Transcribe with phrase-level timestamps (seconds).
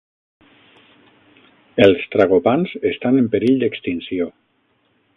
[1.87, 4.31] Els tragopans estan en perill d'extinció.